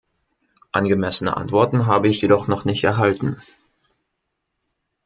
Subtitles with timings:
[0.71, 3.39] Angemessene Antworten habe ich jedoch noch nicht erhalten.